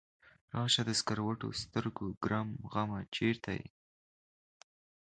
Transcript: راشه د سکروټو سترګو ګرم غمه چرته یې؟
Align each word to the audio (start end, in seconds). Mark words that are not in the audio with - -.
راشه 0.53 0.81
د 0.87 0.91
سکروټو 0.99 1.47
سترګو 1.61 2.05
ګرم 2.23 2.49
غمه 2.71 2.99
چرته 3.15 3.51
یې؟ 3.59 3.67